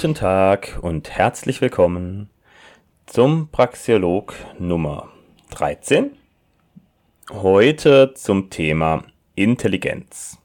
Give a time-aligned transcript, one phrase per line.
[0.00, 2.30] Guten Tag und herzlich willkommen
[3.06, 5.08] zum Praxiolog Nummer
[5.50, 6.12] 13.
[7.32, 9.02] Heute zum Thema
[9.34, 10.38] Intelligenz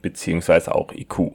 [0.00, 1.32] beziehungsweise auch IQ.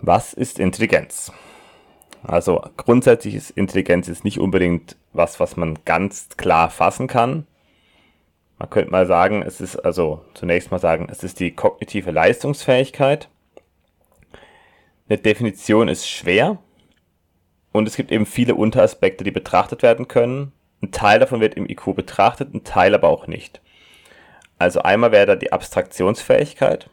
[0.00, 1.30] Was ist Intelligenz?
[2.24, 7.46] Also grundsätzlich ist Intelligenz jetzt nicht unbedingt was, was man ganz klar fassen kann.
[8.58, 13.28] Man könnte mal sagen, es ist also zunächst mal sagen, es ist die kognitive Leistungsfähigkeit
[15.10, 16.58] eine Definition ist schwer
[17.72, 20.52] und es gibt eben viele Unteraspekte, die betrachtet werden können.
[20.82, 23.60] Ein Teil davon wird im IQ betrachtet, ein Teil aber auch nicht.
[24.58, 26.88] Also einmal wäre da die Abstraktionsfähigkeit.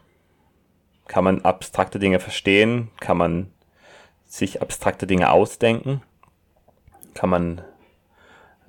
[1.06, 2.90] Kann man abstrakte Dinge verstehen?
[2.98, 3.52] Kann man
[4.26, 6.02] sich abstrakte Dinge ausdenken?
[7.14, 7.62] Kann man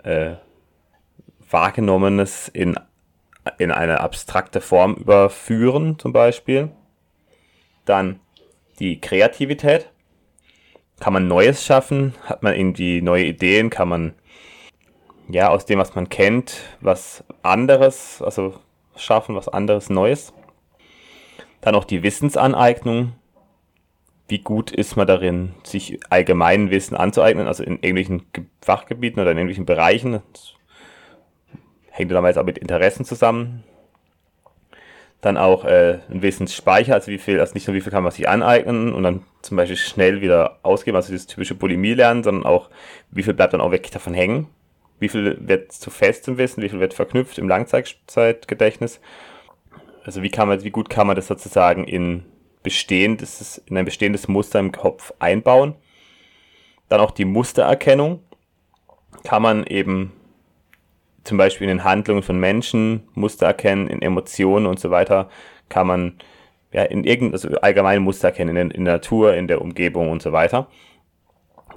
[0.04, 0.36] äh,
[1.50, 2.80] Wahrgenommenes in,
[3.58, 6.72] in eine abstrakte Form überführen, zum Beispiel?
[7.86, 8.20] Dann
[8.80, 9.90] die Kreativität.
[11.00, 12.14] Kann man Neues schaffen?
[12.26, 13.70] Hat man irgendwie neue Ideen?
[13.70, 14.14] Kann man
[15.30, 18.56] ja aus dem, was man kennt, was anderes, also
[18.96, 20.34] schaffen, was anderes Neues?
[21.62, 23.14] Dann auch die Wissensaneignung.
[24.28, 28.28] Wie gut ist man darin, sich allgemein Wissen anzueignen, also in irgendwelchen
[28.62, 30.22] Fachgebieten oder in irgendwelchen Bereichen?
[30.34, 30.54] Das
[31.90, 33.64] hängt damals auch mit Interessen zusammen
[35.22, 38.12] dann auch äh, ein Wissensspeicher, also wie viel, also nicht nur wie viel kann man
[38.12, 42.46] sich aneignen und dann zum Beispiel schnell wieder ausgeben, also dieses typische Bulimie lernen, sondern
[42.46, 42.70] auch,
[43.12, 44.48] wie viel bleibt dann auch wirklich davon hängen,
[45.00, 49.02] wie viel wird zu festem Wissen, wie viel wird verknüpft im Langzeitgedächtnis.
[50.06, 52.24] Also wie kann man, wie gut kann man das sozusagen in
[52.64, 55.76] bestehendes, in ein bestehendes Muster im Kopf einbauen.
[56.88, 58.24] Dann auch die Mustererkennung
[59.24, 60.14] kann man eben
[61.30, 65.30] zum Beispiel in den Handlungen von Menschen Muster erkennen, in Emotionen und so weiter,
[65.70, 66.16] kann man
[66.72, 70.24] ja in irgendein, also allgemeine Muster erkennen, in, in der Natur, in der Umgebung und
[70.24, 70.68] so weiter.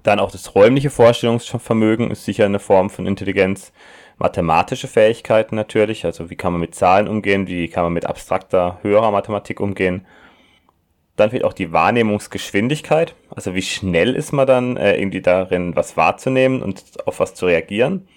[0.02, 3.74] Dann auch das räumliche Vorstellungsvermögen ist sicher eine Form von Intelligenz.
[4.16, 8.78] Mathematische Fähigkeiten natürlich, also wie kann man mit Zahlen umgehen, wie kann man mit abstrakter,
[8.80, 10.06] höherer Mathematik umgehen.
[11.16, 15.98] Dann fehlt auch die Wahrnehmungsgeschwindigkeit, also wie schnell ist man dann äh, irgendwie darin, was
[15.98, 18.08] wahrzunehmen und auf was zu reagieren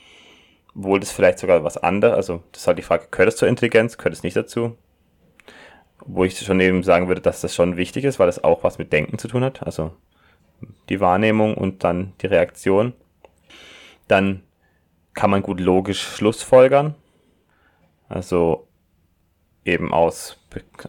[0.76, 3.48] obwohl das vielleicht sogar was anderes, also das ist halt die Frage, gehört es zur
[3.48, 4.78] Intelligenz, gehört es nicht dazu?
[6.00, 8.78] Wo ich schon eben sagen würde, dass das schon wichtig ist, weil das auch was
[8.78, 9.94] mit Denken zu tun hat, also
[10.90, 12.94] die Wahrnehmung und dann die Reaktion.
[14.08, 14.44] Dann
[15.14, 16.96] kann man gut logisch schlussfolgern,
[18.10, 18.68] also
[19.64, 20.38] eben aus,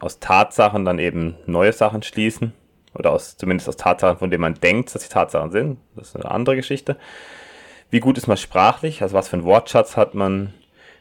[0.00, 2.52] aus Tatsachen dann eben neue Sachen schließen
[2.94, 5.78] oder aus, zumindest aus Tatsachen, von denen man denkt, dass die Tatsachen sind.
[5.94, 6.96] Das ist eine andere Geschichte.
[7.88, 9.02] Wie gut ist man sprachlich?
[9.02, 10.52] Also was für einen Wortschatz hat man?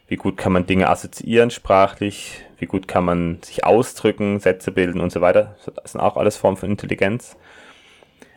[0.06, 2.44] Wie gut kann man Dinge assoziieren sprachlich?
[2.58, 5.56] Wie gut kann man sich ausdrücken, Sätze bilden und so weiter?
[5.82, 7.36] Das sind auch alles Formen von Intelligenz.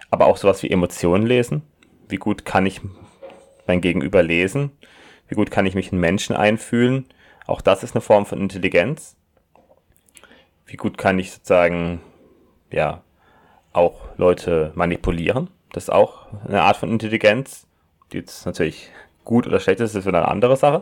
[0.10, 1.62] Aber auch sowas wie Emotionen lesen.
[2.08, 2.82] Wie gut kann ich
[3.68, 4.72] mein Gegenüber lesen?
[5.28, 7.06] Wie gut kann ich mich in Menschen einfühlen?
[7.46, 9.16] Auch das ist eine Form von Intelligenz.
[10.66, 12.02] Wie gut kann ich sozusagen,
[12.72, 13.04] ja,
[13.74, 15.52] auch Leute manipulieren?
[15.72, 17.69] Das ist auch eine Art von Intelligenz
[18.12, 18.92] die jetzt natürlich
[19.24, 20.82] gut oder schlecht ist, ist wieder eine andere Sache.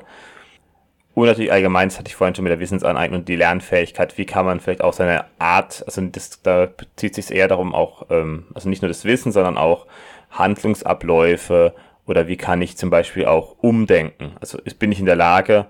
[1.14, 4.46] Und natürlich allgemein, das hatte ich vorhin schon mit der Wissensaneignung, die Lernfähigkeit, wie kann
[4.46, 8.70] man vielleicht auch seine Art, also das, da bezieht sich eher darum auch, ähm, also
[8.70, 9.88] nicht nur das Wissen, sondern auch
[10.30, 11.74] Handlungsabläufe
[12.06, 14.34] oder wie kann ich zum Beispiel auch umdenken.
[14.40, 15.66] Also bin ich in der Lage,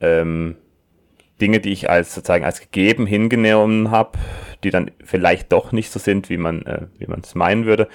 [0.00, 0.56] ähm,
[1.40, 4.18] Dinge, die ich als sozusagen als gegeben hingenommen habe,
[4.62, 7.88] die dann vielleicht doch nicht so sind, wie man äh, wie man es meinen würde,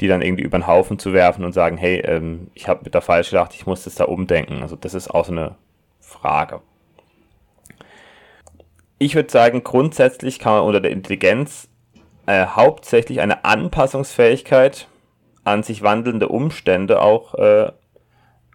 [0.00, 2.94] die dann irgendwie über den Haufen zu werfen und sagen, hey, ähm, ich habe mit
[2.94, 4.62] der falsch gedacht, ich muss das da umdenken.
[4.62, 5.54] Also das ist auch so eine
[6.00, 6.60] Frage.
[8.98, 11.68] Ich würde sagen, grundsätzlich kann man unter der Intelligenz
[12.26, 14.88] äh, hauptsächlich eine Anpassungsfähigkeit
[15.44, 17.70] an sich wandelnde Umstände auch äh,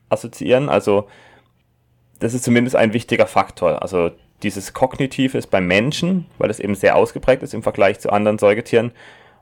[0.09, 0.69] assoziieren.
[0.69, 1.07] Also
[2.19, 3.81] das ist zumindest ein wichtiger Faktor.
[3.81, 4.11] Also
[4.43, 8.39] dieses Kognitive ist beim Menschen, weil es eben sehr ausgeprägt ist im Vergleich zu anderen
[8.39, 8.91] Säugetieren,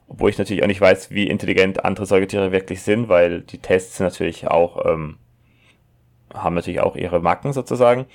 [0.07, 3.99] obwohl ich natürlich auch nicht weiß, wie intelligent andere Säugetiere wirklich sind, weil die Tests
[3.99, 5.17] natürlich auch, ähm,
[6.33, 8.05] haben natürlich auch ihre Macken sozusagen.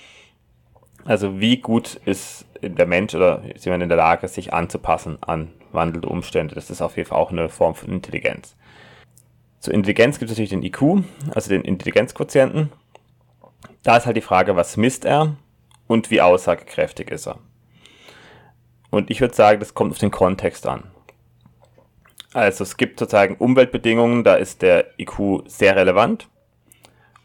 [1.04, 5.50] Also wie gut ist der Mensch oder ist jemand in der Lage, sich anzupassen an
[5.72, 6.54] wandelnde Umstände?
[6.54, 8.56] Das ist auf jeden Fall auch eine Form von Intelligenz.
[9.58, 11.04] Zur Intelligenz gibt es natürlich den IQ,
[11.34, 12.72] also den Intelligenzquotienten.
[13.82, 15.36] Da ist halt die Frage, was misst er
[15.86, 17.38] und wie aussagekräftig ist er.
[18.90, 20.91] Und ich würde sagen, das kommt auf den Kontext an.
[22.34, 26.28] Also es gibt sozusagen Umweltbedingungen, da ist der IQ sehr relevant.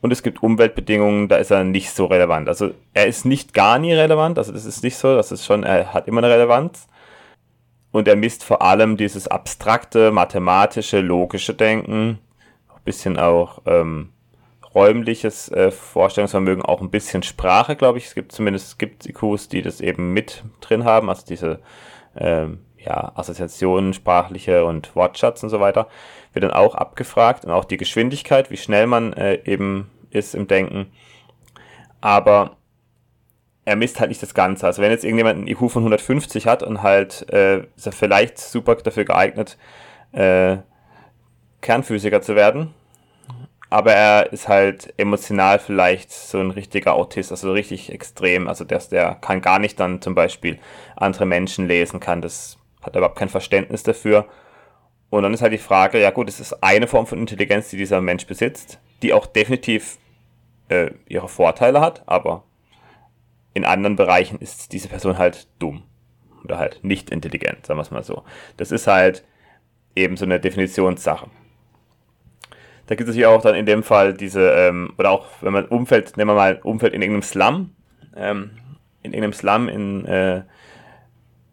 [0.02, 2.48] Und es gibt Umweltbedingungen, da ist er nicht so relevant.
[2.50, 5.64] Also er ist nicht gar nie relevant, also das ist nicht so, das ist schon,
[5.64, 6.88] er hat immer eine Relevanz.
[7.92, 12.20] und er misst vor allem dieses abstrakte, mathematische, logische Denken,
[12.70, 14.10] ein bisschen auch ähm,
[14.76, 18.06] räumliches äh, Vorstellungsvermögen, auch ein bisschen Sprache, glaube ich.
[18.06, 21.60] Es gibt zumindest es gibt IQs, die das eben mit drin haben, also diese
[22.16, 25.88] ähm, ja, Assoziationen, sprachliche und Wortschatz und so weiter,
[26.34, 30.48] wird dann auch abgefragt und auch die Geschwindigkeit, wie schnell man äh, eben ist im
[30.48, 30.88] Denken.
[32.00, 32.56] Aber
[33.66, 34.66] er misst halt nicht das Ganze.
[34.66, 38.38] Also wenn jetzt irgendjemand einen IQ von 150 hat und halt äh, ist er vielleicht
[38.38, 39.58] super dafür geeignet,
[40.14, 40.58] äh,
[41.60, 42.74] Kernphysiker zu werden,
[43.70, 48.48] aber er ist halt emotional vielleicht so ein richtiger Autist, also richtig extrem.
[48.48, 50.60] Also der, der kann gar nicht dann zum Beispiel
[50.96, 52.57] andere Menschen lesen, kann das,
[52.88, 54.26] hat überhaupt kein Verständnis dafür.
[55.10, 57.78] Und dann ist halt die Frage, ja gut, es ist eine Form von Intelligenz, die
[57.78, 59.98] dieser Mensch besitzt, die auch definitiv
[60.70, 62.44] äh, ihre Vorteile hat, aber
[63.54, 65.84] in anderen Bereichen ist diese Person halt dumm.
[66.44, 68.24] Oder halt nicht intelligent, sagen wir es mal so.
[68.58, 69.24] Das ist halt
[69.96, 71.30] eben so eine Definitionssache.
[72.86, 75.66] Da gibt es natürlich auch dann in dem Fall diese, ähm, oder auch wenn man
[75.66, 77.76] Umfeld, nehmen wir mal Umfeld in irgendeinem Slum,
[78.16, 78.52] ähm,
[79.02, 80.44] in irgendeinem Slum in, äh,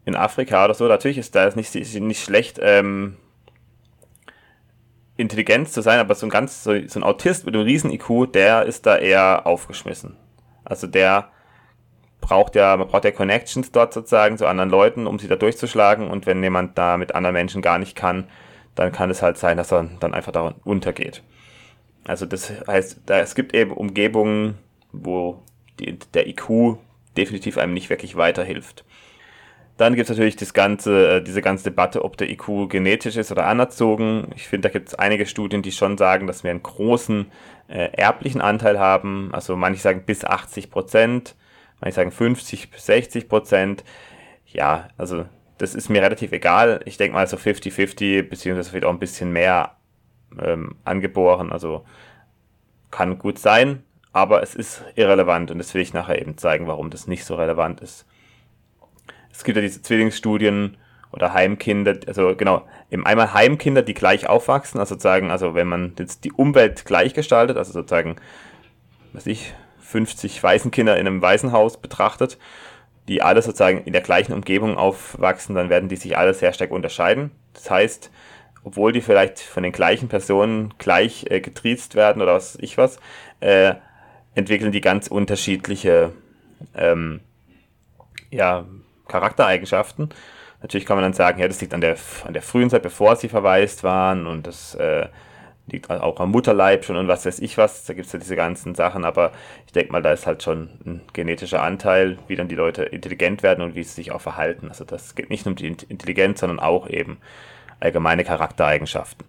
[0.05, 3.17] in Afrika oder so, natürlich ist da nicht, nicht schlecht, ähm,
[5.17, 8.33] Intelligenz zu sein, aber so ein ganz, so, so ein Autist mit einem riesen IQ,
[8.33, 10.17] der ist da eher aufgeschmissen.
[10.65, 11.29] Also der
[12.19, 16.09] braucht ja, man braucht ja Connections dort sozusagen zu anderen Leuten, um sie da durchzuschlagen.
[16.09, 18.27] Und wenn jemand da mit anderen Menschen gar nicht kann,
[18.73, 21.23] dann kann es halt sein, dass er dann einfach da untergeht.
[22.05, 24.57] Also das heißt, da, es gibt eben Umgebungen,
[24.91, 25.41] wo
[25.79, 26.77] die, der IQ
[27.15, 28.83] definitiv einem nicht wirklich weiterhilft.
[29.77, 33.31] Dann gibt es natürlich das ganze, äh, diese ganze Debatte, ob der IQ genetisch ist
[33.31, 34.27] oder anerzogen.
[34.35, 37.25] Ich finde, da gibt es einige Studien, die schon sagen, dass wir einen großen
[37.67, 39.29] äh, erblichen Anteil haben.
[39.33, 41.35] Also manche sagen bis 80 Prozent
[41.83, 43.83] ich sagen 50 bis 60 Prozent.
[44.47, 45.25] Ja, also
[45.57, 46.81] das ist mir relativ egal.
[46.85, 49.75] Ich denke mal so 50-50, beziehungsweise vielleicht auch ein bisschen mehr
[50.39, 51.51] ähm, angeboren.
[51.51, 51.85] Also
[52.91, 53.83] kann gut sein,
[54.13, 57.35] aber es ist irrelevant und das will ich nachher eben zeigen, warum das nicht so
[57.35, 58.05] relevant ist.
[59.35, 60.77] Es gibt ja diese Zwillingsstudien
[61.11, 65.93] oder Heimkinder, also genau, eben einmal Heimkinder, die gleich aufwachsen, also sozusagen, also wenn man
[65.97, 68.17] jetzt die Umwelt gleich gestaltet, also sozusagen,
[69.13, 72.37] was ich, 50 Waisenkinder in einem Waisenhaus betrachtet,
[73.07, 76.71] die alle sozusagen in der gleichen Umgebung aufwachsen, dann werden die sich alle sehr stark
[76.71, 77.31] unterscheiden.
[77.53, 78.11] Das heißt,
[78.63, 82.99] obwohl die vielleicht von den gleichen Personen gleich äh, getriezt werden oder was ich was,
[83.41, 83.75] äh,
[84.33, 86.11] entwickeln die ganz unterschiedliche
[86.75, 87.21] ähm,
[88.31, 88.65] ja,
[89.07, 90.09] Charaktereigenschaften.
[90.61, 93.15] Natürlich kann man dann sagen, ja, das liegt an der, an der frühen Zeit, bevor
[93.15, 95.07] sie verwaist waren und das äh,
[95.67, 97.85] liegt auch am Mutterleib schon und was weiß ich was.
[97.85, 99.31] Da gibt es ja diese ganzen Sachen, aber
[99.65, 103.43] ich denke mal, da ist halt schon ein genetischer Anteil, wie dann die Leute intelligent
[103.43, 104.69] werden und wie sie sich auch verhalten.
[104.69, 107.17] Also das geht nicht nur um die Intelligenz, sondern auch eben
[107.79, 109.25] allgemeine Charaktereigenschaften.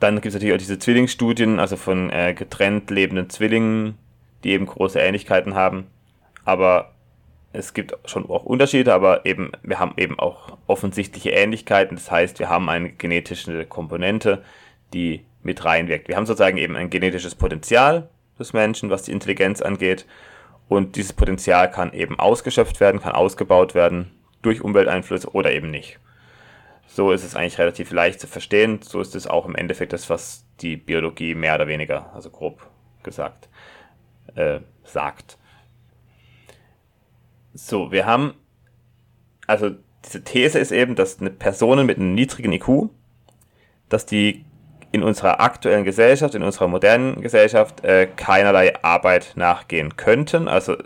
[0.00, 3.98] Dann gibt es natürlich auch diese Zwillingsstudien, also von äh, getrennt lebenden Zwillingen,
[4.42, 5.86] die eben große Ähnlichkeiten haben.
[6.44, 6.93] Aber
[7.54, 11.96] es gibt schon auch Unterschiede, aber eben, wir haben eben auch offensichtliche Ähnlichkeiten.
[11.96, 14.42] Das heißt, wir haben eine genetische Komponente,
[14.92, 16.08] die mit reinwirkt.
[16.08, 18.08] Wir haben sozusagen eben ein genetisches Potenzial
[18.40, 20.04] des Menschen, was die Intelligenz angeht.
[20.68, 24.10] Und dieses Potenzial kann eben ausgeschöpft werden, kann ausgebaut werden
[24.42, 26.00] durch Umwelteinflüsse oder eben nicht.
[26.88, 28.80] So ist es eigentlich relativ leicht zu verstehen.
[28.82, 32.66] So ist es auch im Endeffekt das, was die Biologie mehr oder weniger, also grob
[33.04, 33.48] gesagt,
[34.34, 35.38] äh, sagt.
[37.54, 38.34] So, wir haben,
[39.46, 39.70] also
[40.04, 42.90] diese These ist eben, dass eine Personen mit einem niedrigen IQ,
[43.88, 44.44] dass die
[44.90, 50.48] in unserer aktuellen Gesellschaft, in unserer modernen Gesellschaft äh, keinerlei Arbeit nachgehen könnten.
[50.48, 50.76] Also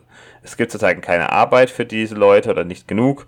[0.43, 3.27] es gibt sozusagen keine Arbeit für diese Leute oder nicht genug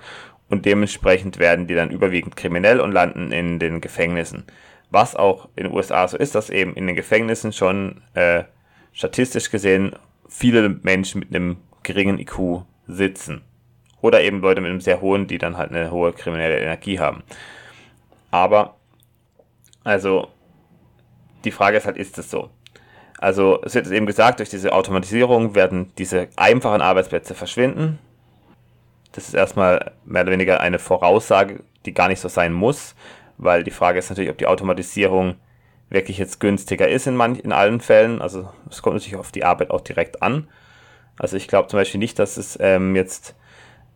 [0.51, 4.45] und dementsprechend werden die dann überwiegend kriminell und landen in den Gefängnissen.
[4.91, 8.45] Was auch in den USA so ist, dass eben in den Gefängnissen schon äh,
[8.93, 9.95] statistisch gesehen
[10.29, 13.43] viele Menschen mit einem geringen IQ sitzen.
[14.01, 17.23] Oder eben Leute mit einem sehr hohen, die dann halt eine hohe kriminelle Energie haben.
[18.31, 18.77] Aber,
[19.85, 20.29] also,
[21.45, 22.51] die Frage ist halt, ist das so?
[23.19, 27.99] Also, es wird eben gesagt, durch diese Automatisierung werden diese einfachen Arbeitsplätze verschwinden.
[29.13, 32.95] Das ist erstmal mehr oder weniger eine Voraussage, die gar nicht so sein muss,
[33.37, 35.37] weil die Frage ist natürlich, ob die Automatisierung
[35.91, 38.23] wirklich jetzt günstiger ist in, manch, in allen Fällen.
[38.23, 40.49] Also es kommt natürlich auf die Arbeit auch direkt an.
[41.21, 43.35] Also ich glaube zum Beispiel nicht, dass es ähm, jetzt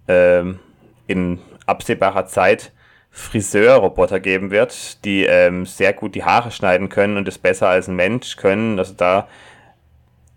[0.08, 0.58] ähm,
[1.06, 2.70] in absehbarer Zeit
[3.10, 7.88] Friseurroboter geben wird, die ähm, sehr gut die Haare schneiden können und es besser als
[7.88, 8.78] ein Mensch können.
[8.78, 9.26] Also da,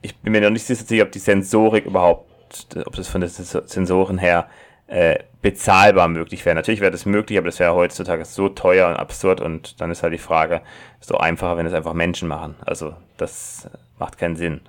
[0.01, 4.17] ich bin mir noch nicht sicher, ob die Sensorik überhaupt, ob das von den Sensoren
[4.17, 4.47] her
[4.87, 6.55] äh, bezahlbar möglich wäre.
[6.55, 10.03] Natürlich wäre das möglich, aber das wäre heutzutage so teuer und absurd und dann ist
[10.03, 10.61] halt die Frage,
[11.01, 12.55] so einfacher, wenn es einfach Menschen machen.
[12.65, 14.61] Also das macht keinen Sinn.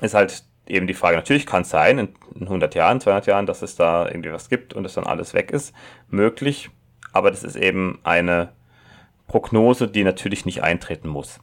[0.00, 3.62] Ist halt eben die Frage, natürlich kann es sein, in 100 Jahren, 200 Jahren, dass
[3.62, 5.74] es da irgendwie was gibt und es dann alles weg ist,
[6.08, 6.70] möglich,
[7.12, 8.50] aber das ist eben eine
[9.26, 11.40] Prognose, die natürlich nicht eintreten muss.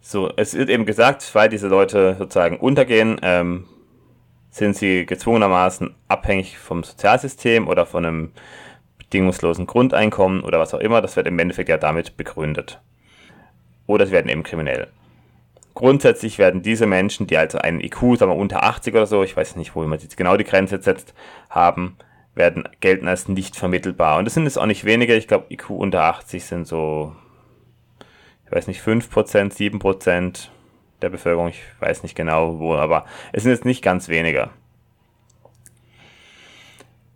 [0.00, 3.66] So, es wird eben gesagt, weil diese Leute sozusagen untergehen, ähm,
[4.50, 8.32] sind sie gezwungenermaßen abhängig vom Sozialsystem oder von einem
[8.98, 11.00] bedingungslosen Grundeinkommen oder was auch immer.
[11.00, 12.80] Das wird im Endeffekt ja damit begründet.
[13.86, 14.88] Oder sie werden eben kriminell.
[15.74, 19.36] Grundsätzlich werden diese Menschen, die also einen IQ, sagen wir unter 80 oder so, ich
[19.36, 21.14] weiß nicht, wo man jetzt genau die Grenze setzt,
[21.48, 21.96] haben,
[22.34, 24.18] werden gelten als nicht vermittelbar.
[24.18, 25.14] Und das sind jetzt auch nicht wenige.
[25.14, 27.14] Ich glaube, IQ unter 80 sind so,
[28.44, 30.48] ich weiß nicht, 5%, 7%
[31.02, 31.48] der Bevölkerung.
[31.48, 34.50] Ich weiß nicht genau wo, aber es sind jetzt nicht ganz weniger.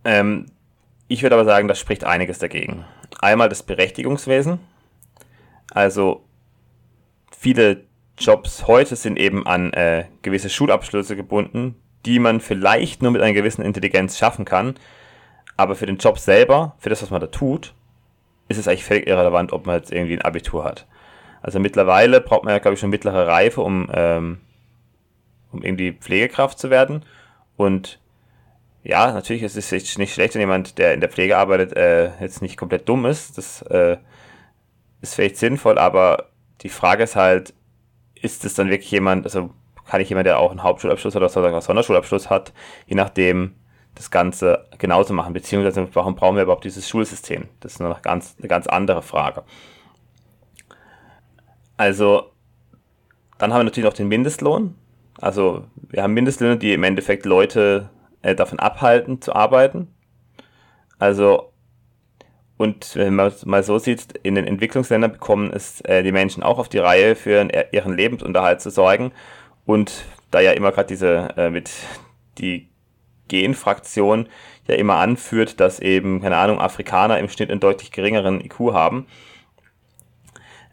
[0.04, 0.46] Ähm,
[1.08, 2.84] ich würde aber sagen, das spricht einiges dagegen.
[3.20, 4.58] Einmal das Berechtigungswesen.
[5.70, 6.24] Also
[7.36, 7.84] viele
[8.18, 13.32] Jobs heute sind eben an äh, gewisse Schulabschlüsse gebunden, die man vielleicht nur mit einer
[13.32, 14.74] gewissen Intelligenz schaffen kann.
[15.56, 17.74] Aber für den Job selber, für das, was man da tut,
[18.48, 20.86] ist es eigentlich völlig irrelevant, ob man jetzt irgendwie ein Abitur hat.
[21.42, 24.40] Also mittlerweile braucht man ja, glaube ich, schon mittlere Reife, um, ähm,
[25.52, 27.04] um irgendwie Pflegekraft zu werden.
[27.56, 28.00] Und
[28.82, 32.42] ja, natürlich ist es nicht schlecht, wenn jemand, der in der Pflege arbeitet, äh, jetzt
[32.42, 33.38] nicht komplett dumm ist.
[33.38, 33.96] Das äh,
[35.00, 36.28] ist vielleicht sinnvoll, aber
[36.62, 37.54] die Frage ist halt,
[38.24, 39.50] ist es dann wirklich jemand, also
[39.86, 42.52] kann ich jemand, der auch einen Hauptschulabschluss oder einen Sonderschulabschluss hat,
[42.86, 43.54] je nachdem
[43.94, 47.48] das Ganze genauso machen, beziehungsweise warum brauchen wir überhaupt dieses Schulsystem?
[47.60, 49.44] Das ist noch ganz, eine ganz andere Frage.
[51.76, 52.30] Also,
[53.38, 54.74] dann haben wir natürlich noch den Mindestlohn.
[55.20, 57.90] Also, wir haben Mindestlöhne, die im Endeffekt Leute
[58.22, 59.94] äh, davon abhalten zu arbeiten.
[60.98, 61.52] Also,
[62.56, 66.42] und wenn man es mal so sieht, in den Entwicklungsländern bekommen es äh, die Menschen
[66.42, 69.12] auch auf die Reihe, für ihren Lebensunterhalt zu sorgen.
[69.66, 71.70] Und da ja immer gerade diese äh, mit
[72.38, 72.68] die
[73.28, 74.28] Genfraktion
[74.68, 79.06] ja immer anführt, dass eben, keine Ahnung, Afrikaner im Schnitt einen deutlich geringeren IQ haben,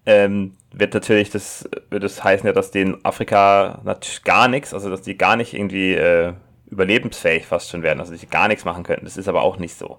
[0.05, 4.89] ähm, wird natürlich das, wird das heißen ja, dass denen Afrika natürlich gar nichts, also
[4.89, 6.33] dass die gar nicht irgendwie äh,
[6.67, 9.05] überlebensfähig fast schon werden, also dass sie gar nichts machen könnten.
[9.05, 9.97] Das ist aber auch nicht so.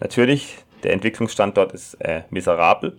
[0.00, 2.98] Natürlich der Entwicklungsstandort ist äh, miserabel.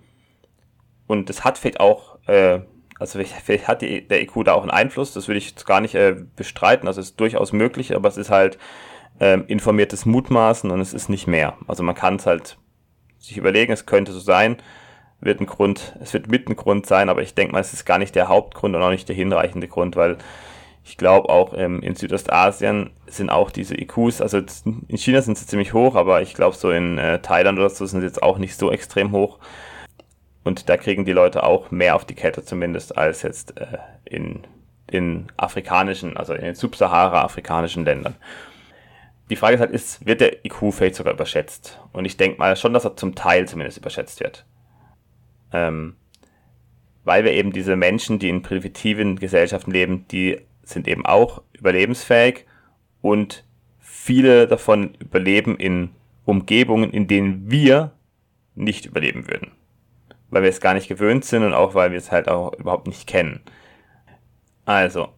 [1.08, 2.60] Und das hat vielleicht auch, äh,
[3.00, 5.82] also vielleicht hat die, der IQ da auch einen Einfluss, das würde ich jetzt gar
[5.82, 6.88] nicht äh, bestreiten.
[6.88, 8.58] Also es ist durchaus möglich, aber es ist halt
[9.20, 11.58] äh, informiertes Mutmaßen und es ist nicht mehr.
[11.68, 12.58] Also man kann es halt
[13.20, 14.58] sich überlegen, es könnte so sein,
[15.22, 17.86] wird ein Grund, es wird mit ein Grund sein, aber ich denke mal, es ist
[17.86, 20.18] gar nicht der Hauptgrund und auch nicht der hinreichende Grund, weil
[20.86, 25.48] ich glaube auch ähm, in Südostasien sind auch diese IQs, also in China sind sie
[25.48, 28.38] ziemlich hoch, aber ich glaube so in äh, Thailand oder so sind sie jetzt auch
[28.38, 29.39] nicht so extrem hoch.
[30.44, 34.44] Und da kriegen die Leute auch mehr auf die Kette zumindest als jetzt äh, in
[34.94, 38.15] den afrikanischen, also in den subsahara-afrikanischen Ländern.
[39.32, 41.82] Die Frage ist halt, ist, wird der IQ vielleicht sogar überschätzt?
[41.94, 44.46] Und ich denke mal schon, dass er zum Teil zumindest überschätzt wird.
[45.51, 45.96] Ähm,
[47.04, 52.45] weil wir eben diese Menschen, die in primitiven Gesellschaften leben, die sind eben auch überlebensfähig
[53.01, 53.43] und
[53.79, 55.91] viele davon überleben in
[56.25, 57.91] Umgebungen, in denen wir
[58.55, 59.51] nicht überleben würden.
[60.29, 62.88] Weil wir es gar nicht gewöhnt sind und auch weil wir es halt auch überhaupt
[62.88, 63.41] nicht kennen.
[64.65, 65.10] Also,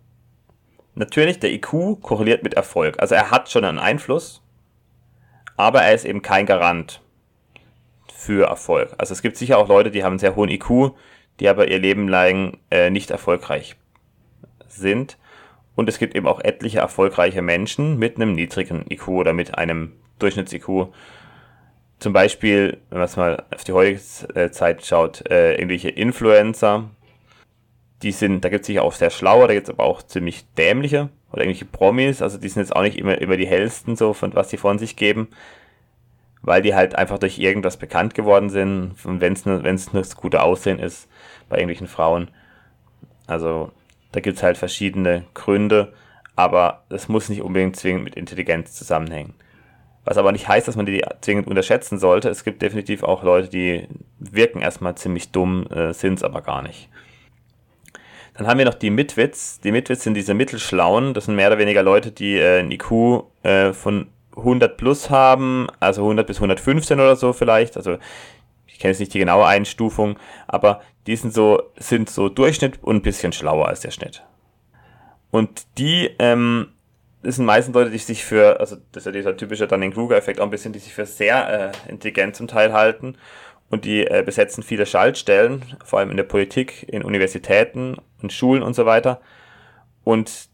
[0.95, 2.99] natürlich, der IQ korreliert mit Erfolg.
[2.99, 4.41] Also er hat schon einen Einfluss,
[5.55, 7.01] aber er ist eben kein Garant
[8.13, 8.93] für Erfolg.
[8.97, 10.91] Also es gibt sicher auch Leute, die haben einen sehr hohen IQ,
[11.39, 13.75] die aber ihr Leben lang äh, nicht erfolgreich
[14.67, 15.17] sind.
[15.77, 19.93] Und es gibt eben auch etliche erfolgreiche Menschen mit einem niedrigen IQ oder mit einem
[20.17, 20.87] Durchschnitts-IQ.
[21.99, 23.99] Zum Beispiel, wenn man es mal auf die heutige
[24.51, 26.89] Zeit schaut, äh, irgendwelche Influencer,
[28.01, 30.51] die sind, da gibt es sicher auch sehr schlaue, da gibt es aber auch ziemlich
[30.55, 34.13] dämliche oder irgendwelche Promis, also die sind jetzt auch nicht immer, immer die hellsten, so
[34.13, 35.27] von was die von sich geben,
[36.41, 40.15] weil die halt einfach durch irgendwas bekannt geworden sind, wenn es nur, wenn's nur das
[40.15, 41.07] gute Aussehen ist
[41.49, 42.31] bei irgendwelchen Frauen.
[43.27, 43.71] Also
[44.11, 45.93] da gibt es halt verschiedene Gründe,
[46.35, 49.33] aber das muss nicht unbedingt zwingend mit Intelligenz zusammenhängen.
[50.05, 52.29] Was aber nicht heißt, dass man die zwingend unterschätzen sollte.
[52.29, 53.87] Es gibt definitiv auch Leute, die
[54.19, 56.89] wirken erstmal ziemlich dumm, äh, sind es aber gar nicht.
[58.37, 59.59] Dann haben wir noch die Mitwits.
[59.59, 61.13] Die Mitwits sind diese Mittelschlauen.
[61.13, 65.67] Das sind mehr oder weniger Leute, die äh, ein IQ äh, von 100 plus haben,
[65.79, 67.75] also 100 bis 115 oder so vielleicht.
[67.75, 67.97] Also
[68.77, 72.97] ich kenne jetzt nicht die genaue Einstufung, aber die sind so, sind so Durchschnitt und
[72.97, 74.23] ein bisschen schlauer als der Schnitt.
[75.31, 76.73] Und die, ähm,
[77.23, 80.43] das sind meistens Leute, die sich für, also das ist ja dieser typische Dunning-Kruger-Effekt auch
[80.43, 83.17] ein bisschen, die sich für sehr äh, intelligent zum Teil halten
[83.71, 88.61] und die äh, besetzen viele Schaltstellen, vor allem in der Politik, in Universitäten, in Schulen
[88.61, 89.21] und so weiter.
[90.03, 90.49] Und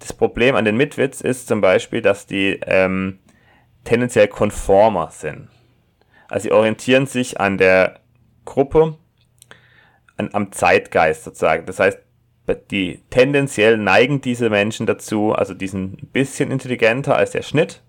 [0.00, 3.18] das Problem an den Mitwitz ist zum Beispiel, dass die ähm,
[3.84, 5.48] tendenziell konformer sind.
[6.28, 8.00] Also sie orientieren sich an der
[8.44, 8.96] Gruppe,
[10.16, 11.66] an, am Zeitgeist sozusagen.
[11.66, 11.98] Das heißt,
[12.70, 17.82] die tendenziell neigen diese Menschen dazu, also diesen ein bisschen intelligenter als der Schnitt,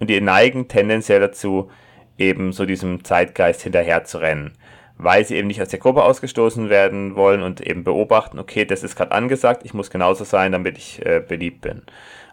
[0.00, 1.70] und die neigen tendenziell dazu,
[2.18, 4.52] eben so diesem Zeitgeist hinterher zu rennen,
[4.96, 8.82] weil sie eben nicht aus der Gruppe ausgestoßen werden wollen und eben beobachten, okay, das
[8.82, 11.82] ist gerade angesagt, ich muss genauso sein, damit ich äh, beliebt bin.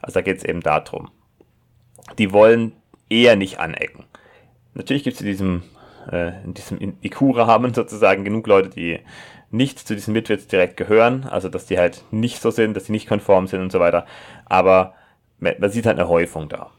[0.02, 1.10] Also da geht es eben darum.
[2.18, 2.74] Die wollen
[3.10, 4.06] eher nicht anecken.
[4.74, 5.64] Natürlich gibt es in diesem,
[6.12, 9.00] äh, diesem IQ-Rahmen sozusagen genug Leute, die
[9.52, 12.94] nicht zu diesen Mitwitz direkt gehören, also dass die halt nicht so sind, dass sie
[12.94, 14.06] nicht konform sind und so weiter.
[14.46, 14.96] Aber
[15.40, 16.72] man sieht halt eine Häufung da.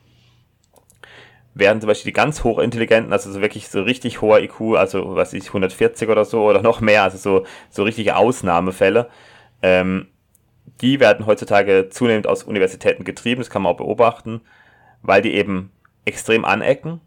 [1.54, 5.34] Während zum Beispiel die ganz hochintelligenten, also so wirklich so richtig hoher IQ, also was
[5.34, 9.10] ich 140 oder so oder noch mehr, also so, so richtige Ausnahmefälle,
[9.60, 10.08] ähm,
[10.80, 14.40] die werden heutzutage zunehmend aus Universitäten getrieben, das kann man auch beobachten,
[15.02, 15.72] weil die eben
[16.06, 17.02] extrem anecken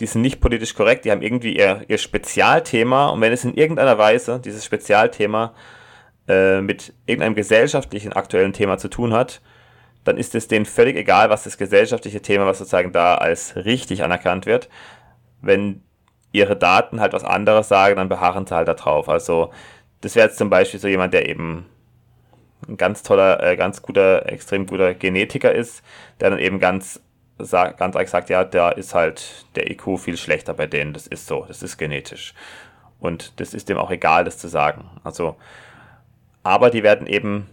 [0.00, 3.54] die sind nicht politisch korrekt, die haben irgendwie ihr, ihr Spezialthema und wenn es in
[3.54, 5.54] irgendeiner Weise dieses Spezialthema
[6.28, 9.40] äh, mit irgendeinem gesellschaftlichen aktuellen Thema zu tun hat,
[10.04, 14.02] dann ist es denen völlig egal, was das gesellschaftliche Thema, was sozusagen da als richtig
[14.02, 14.68] anerkannt wird.
[15.42, 15.82] Wenn
[16.32, 19.08] ihre Daten halt was anderes sagen, dann beharren sie halt da drauf.
[19.08, 19.50] Also
[20.00, 21.66] das wäre jetzt zum Beispiel so jemand, der eben
[22.68, 25.82] ein ganz toller, äh, ganz guter, extrem guter Genetiker ist,
[26.20, 27.00] der dann eben ganz
[27.38, 30.92] sagt, ganz ehrlich gesagt, ja, da ist halt der IQ viel schlechter bei denen.
[30.92, 32.34] Das ist so, das ist genetisch.
[33.00, 34.90] Und das ist dem auch egal, das zu sagen.
[35.04, 35.36] Also,
[36.42, 37.48] aber die werden eben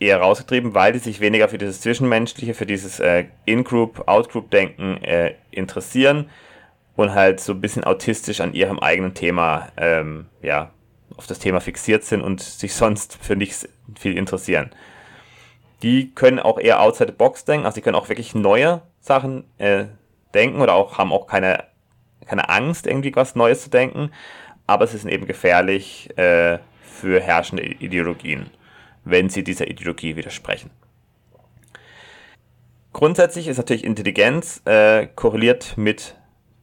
[0.00, 5.34] eher rausgetrieben, weil die sich weniger für dieses Zwischenmenschliche, für dieses äh, In-Group, Out-Group-Denken äh,
[5.50, 6.28] interessieren
[6.96, 10.70] und halt so ein bisschen autistisch an ihrem eigenen Thema, ähm, ja,
[11.16, 14.70] auf das Thema fixiert sind und sich sonst für nichts viel interessieren.
[15.82, 19.44] Die können auch eher outside the box denken, also die können auch wirklich neue Sachen
[19.58, 19.84] äh,
[20.32, 21.64] denken oder auch haben auch keine,
[22.26, 24.10] keine Angst, irgendwie was Neues zu denken.
[24.66, 28.46] Aber es ist eben gefährlich äh, für herrschende Ideologien,
[29.04, 30.70] wenn sie dieser Ideologie widersprechen.
[32.94, 36.16] Grundsätzlich ist natürlich Intelligenz äh, korreliert mit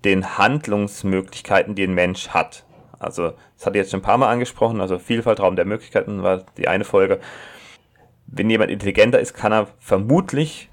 [0.03, 2.65] den Handlungsmöglichkeiten, die ein Mensch hat.
[2.97, 6.23] Also, das hatte ich jetzt schon ein paar Mal angesprochen, also Vielfalt, Raum der Möglichkeiten
[6.23, 7.19] war die eine Folge.
[8.25, 10.70] Wenn jemand intelligenter ist, kann er vermutlich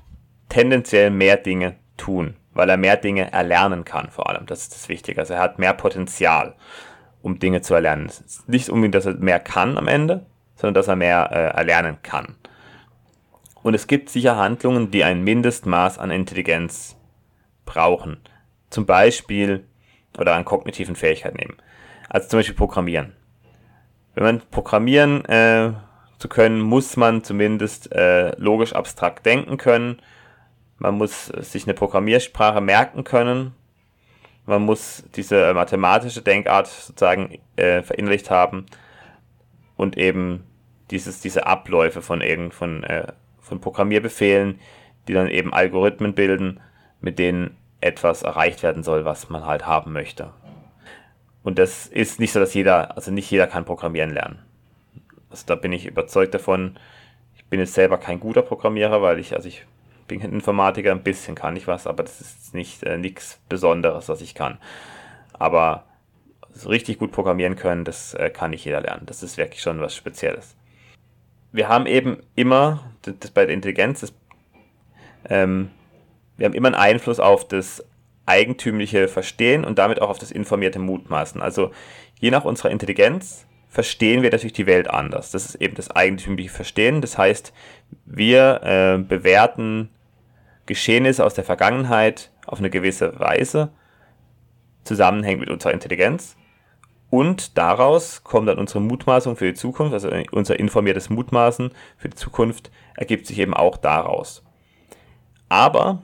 [0.49, 4.47] tendenziell mehr Dinge tun, weil er mehr Dinge erlernen kann, vor allem.
[4.47, 5.21] Das ist das Wichtige.
[5.21, 6.55] Also er hat mehr Potenzial,
[7.23, 8.07] um Dinge zu erlernen.
[8.07, 11.57] Es ist nicht unbedingt, dass er mehr kann am Ende, sondern dass er mehr äh,
[11.57, 12.37] erlernen kann.
[13.63, 16.97] Und es gibt sicher Handlungen, die ein Mindestmaß an Intelligenz
[17.65, 18.19] brauchen.
[18.71, 19.67] Zum Beispiel,
[20.17, 21.57] oder an kognitiven Fähigkeiten nehmen.
[22.09, 23.15] Also zum Beispiel Programmieren.
[24.15, 25.73] Wenn man Programmieren äh,
[26.19, 30.01] zu können, muss man zumindest äh, logisch abstrakt denken können
[30.79, 33.55] man muss sich eine Programmiersprache merken können.
[34.47, 38.67] Man muss diese mathematische Denkart sozusagen äh, verinnerlicht haben
[39.77, 40.45] und eben
[40.91, 44.59] dieses, diese Abläufe von, irgend, von, äh, von Programmierbefehlen,
[45.07, 46.61] die dann eben Algorithmen bilden,
[47.01, 50.33] mit denen etwas erreicht werden soll, was man halt haben möchte.
[51.43, 54.39] Und das ist nicht so, dass jeder, also nicht jeder kann Programmieren lernen.
[55.31, 56.79] Also da bin ich überzeugt davon.
[57.37, 59.67] Ich bin jetzt selber kein guter Programmierer, weil ich, also ich
[60.09, 64.21] bin Informatiker, ein bisschen kann ich was, aber das ist nicht äh, nichts Besonderes, was
[64.21, 64.59] ich kann.
[65.33, 65.85] Aber
[66.53, 69.07] so richtig gut programmieren können, das äh, kann nicht jeder lernen.
[69.07, 70.57] Das ist wirklich schon was Spezielles.
[71.53, 74.13] Wir haben eben immer, das, das bei der Intelligenz, das,
[75.29, 75.71] ähm,
[76.37, 77.85] wir haben immer einen Einfluss auf das
[78.27, 81.41] eigentümliche Verstehen und damit auch auf das informierte Mutmaßen.
[81.41, 81.71] Also
[82.21, 85.31] je nach unserer Intelligenz verstehen wir natürlich die Welt anders.
[85.31, 87.01] Das ist eben das eigentümliche Verstehen.
[87.01, 87.53] Das heißt,
[88.05, 89.91] wir äh, bewerten
[90.69, 93.71] Geschehnisse aus der Vergangenheit auf eine gewisse Weise
[94.85, 96.37] zusammenhängt mit unserer Intelligenz.
[97.11, 102.17] Und daraus kommt dann unsere Mutmaßung für die Zukunft, also unser informiertes Mutmaßen für die
[102.17, 104.45] Zukunft ergibt sich eben auch daraus.
[105.49, 106.03] Aber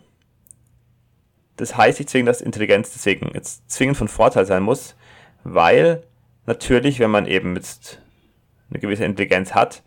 [1.57, 4.97] das heißt nicht zwingend, dass Intelligenz deswegen jetzt zwingend von Vorteil sein muss,
[5.45, 6.05] weil
[6.47, 8.01] natürlich, wenn man eben jetzt
[8.71, 9.83] eine gewisse Intelligenz hat,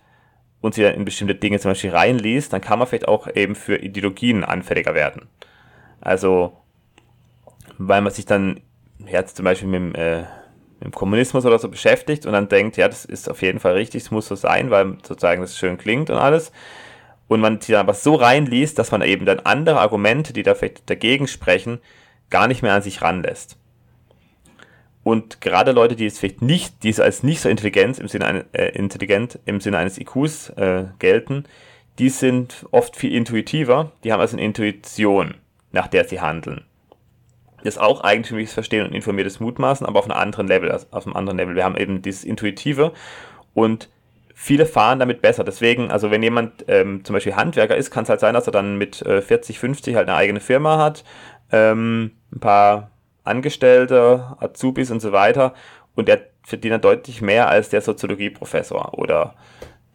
[0.62, 3.56] und sie dann in bestimmte Dinge zum Beispiel reinliest, dann kann man vielleicht auch eben
[3.56, 5.28] für Ideologien anfälliger werden.
[6.02, 6.58] Also,
[7.78, 8.62] weil man sich dann
[9.06, 10.22] jetzt zum Beispiel mit dem, äh,
[10.80, 13.74] mit dem Kommunismus oder so beschäftigt und dann denkt, ja, das ist auf jeden Fall
[13.74, 16.52] richtig, es muss so sein, weil sozusagen das schön klingt und alles.
[17.28, 20.56] und man sie dann aber so reinliest, dass man eben dann andere Argumente, die da
[20.56, 21.80] vielleicht dagegen sprechen,
[22.30, 23.58] gar nicht mehr an sich ranlässt.
[25.08, 28.44] Und gerade Leute, die es vielleicht nicht, die es als nicht so intelligent im Sinne,
[28.52, 31.46] äh, intelligent im Sinne eines IQs äh, gelten,
[31.98, 35.36] die sind oft viel intuitiver, die haben also eine Intuition,
[35.72, 36.66] nach der sie handeln.
[37.60, 41.06] Das ist auch eigentümliches Verstehen und informiertes Mutmaßen, aber auf einem anderen Level, also auf
[41.06, 41.56] einem anderen Level.
[41.56, 42.92] Wir haben eben dieses Intuitive
[43.54, 43.88] und
[44.36, 45.46] viele fahren damit besser.
[45.46, 48.52] Deswegen, also wenn jemand ähm, zum Beispiel Handwerker ist, kann es halt sein, dass er
[48.52, 51.06] dann mit äh, 40, 50 halt eine eigene Firma hat,
[51.54, 52.92] ähm, ein paar
[53.28, 55.54] Angestellte, Azubis und so weiter
[55.96, 59.36] und der verdient deutlich mehr als der Soziologieprofessor oder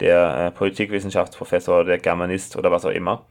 [0.00, 3.24] der äh, Politikwissenschaftsprofessor oder der Germanist oder was auch immer,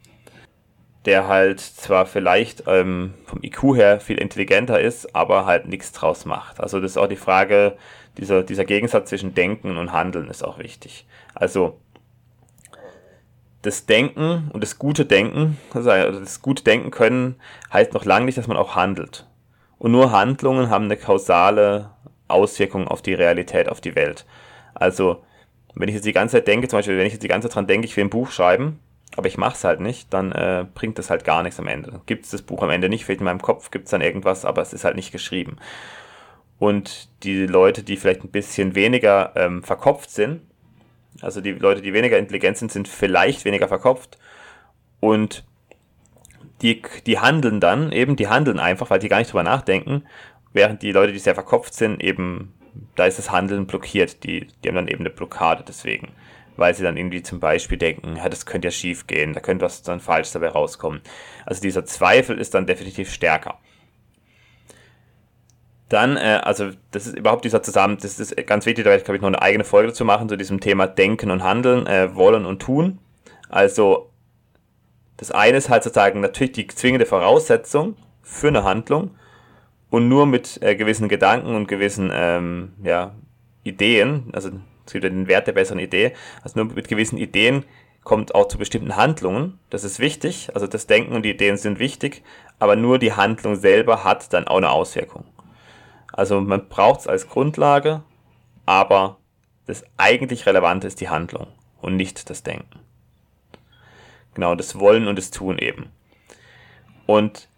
[1.04, 6.24] der halt zwar vielleicht ähm, vom IQ her viel intelligenter ist, aber halt nichts draus
[6.24, 6.60] macht.
[6.60, 7.76] Also das ist auch die Frage,
[8.16, 11.06] dieser, dieser Gegensatz zwischen Denken und Handeln ist auch wichtig.
[11.34, 11.78] Also
[13.62, 17.36] das Denken und das gute Denken, also das gute Denken können,
[17.72, 19.26] heißt noch lange nicht, dass man auch handelt.
[19.82, 21.90] Und nur Handlungen haben eine kausale
[22.28, 24.24] Auswirkung auf die Realität, auf die Welt.
[24.74, 25.24] Also,
[25.74, 27.56] wenn ich jetzt die ganze Zeit denke, zum Beispiel, wenn ich jetzt die ganze Zeit
[27.56, 28.78] dran denke, ich will ein Buch schreiben,
[29.16, 32.00] aber ich mache es halt nicht, dann äh, bringt das halt gar nichts am Ende.
[32.06, 34.44] Gibt es das Buch am Ende nicht, vielleicht in meinem Kopf gibt es dann irgendwas,
[34.44, 35.56] aber es ist halt nicht geschrieben.
[36.60, 40.42] Und die Leute, die vielleicht ein bisschen weniger ähm, verkopft sind,
[41.22, 44.16] also die Leute, die weniger intelligent sind, sind vielleicht weniger verkopft
[45.00, 45.42] und
[46.62, 50.04] die, die handeln dann eben, die handeln einfach, weil die gar nicht drüber nachdenken,
[50.52, 52.54] während die Leute, die sehr verkopft sind, eben,
[52.94, 56.12] da ist das Handeln blockiert, die, die haben dann eben eine Blockade deswegen,
[56.56, 59.64] weil sie dann irgendwie zum Beispiel denken, ja, das könnte ja schief gehen, da könnte
[59.64, 61.00] was dann falsch dabei rauskommen.
[61.46, 63.58] Also dieser Zweifel ist dann definitiv stärker.
[65.88, 69.04] Dann, äh, also das ist überhaupt dieser Zusammen, das ist ganz wichtig, da werde ich
[69.04, 72.14] glaube ich noch eine eigene Folge zu machen, zu diesem Thema Denken und Handeln, äh,
[72.14, 72.98] Wollen und Tun.
[73.50, 74.11] Also
[75.22, 79.12] das eine ist halt sozusagen natürlich die zwingende Voraussetzung für eine Handlung
[79.88, 83.14] und nur mit äh, gewissen Gedanken und gewissen ähm, ja,
[83.62, 84.48] Ideen, also
[84.84, 87.64] es gibt ja den Wert der besseren Idee, also nur mit gewissen Ideen
[88.02, 89.60] kommt auch zu bestimmten Handlungen.
[89.70, 92.24] Das ist wichtig, also das Denken und die Ideen sind wichtig,
[92.58, 95.24] aber nur die Handlung selber hat dann auch eine Auswirkung.
[96.12, 98.02] Also man braucht es als Grundlage,
[98.66, 99.18] aber
[99.66, 101.46] das eigentlich Relevante ist die Handlung
[101.80, 102.80] und nicht das Denken.
[104.34, 105.90] Genau, das Wollen und das Tun eben.
[107.06, 107.48] Und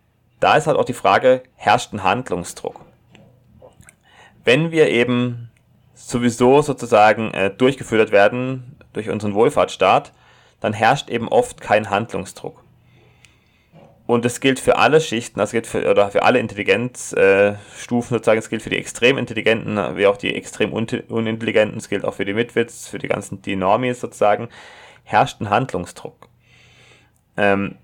[0.40, 2.80] da ist halt auch die Frage, herrscht ein Handlungsdruck?
[4.44, 5.50] Wenn wir eben
[5.94, 10.12] sowieso sozusagen äh, durchgeführt werden durch unseren Wohlfahrtsstaat,
[10.60, 12.62] dann herrscht eben oft kein Handlungsdruck.
[14.06, 18.50] Und das gilt für alle Schichten, das gilt für, oder für alle Intelligenzstufen sozusagen, es
[18.50, 22.34] gilt für die extrem Intelligenten wie auch die extrem unintelligenten, es gilt auch für die
[22.34, 24.48] Mitwitz, für die ganzen die Normies sozusagen,
[25.04, 26.28] herrscht ein Handlungsdruck.
[27.36, 27.76] Ähm,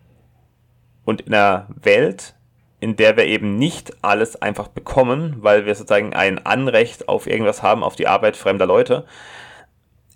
[1.04, 2.34] und in einer Welt,
[2.78, 7.62] in der wir eben nicht alles einfach bekommen, weil wir sozusagen ein Anrecht auf irgendwas
[7.62, 9.04] haben, auf die Arbeit fremder Leute,